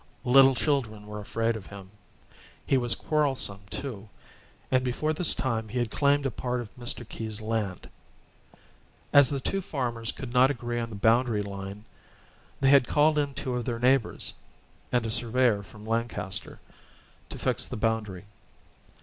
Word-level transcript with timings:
Little 0.23 0.55
children 0.55 1.05
were 1.05 1.19
afraid 1.19 1.55
of 1.55 1.67
him. 1.67 1.91
He 2.65 2.75
was 2.75 2.95
quarrelsome, 2.95 3.59
too; 3.69 4.09
and 4.71 4.83
before 4.83 5.13
this 5.13 5.35
time 5.35 5.69
he 5.69 5.77
had 5.77 5.91
claimed 5.91 6.25
a 6.25 6.31
part 6.31 6.59
of 6.59 6.75
Mr. 6.75 7.07
Keyes' 7.07 7.39
land. 7.39 7.87
As 9.13 9.29
the 9.29 9.39
two 9.39 9.61
farmers 9.61 10.11
could 10.11 10.33
not 10.33 10.49
agree 10.49 10.79
upon 10.79 10.89
the 10.89 10.95
boundary 10.95 11.43
line, 11.43 11.85
they 12.61 12.69
had 12.69 12.87
called 12.87 13.19
in 13.19 13.35
two 13.35 13.53
of 13.53 13.65
their 13.65 13.77
neighbors, 13.77 14.33
and 14.91 15.05
a 15.05 15.11
surveyor 15.11 15.61
from 15.61 15.85
Lancaster, 15.85 16.59
to 17.29 17.37
fix 17.37 17.67
the 17.67 17.77
boundary. 17.77 18.25